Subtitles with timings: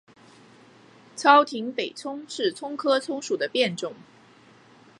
[1.15, 3.93] 糙葶北葱是葱科葱属的变种。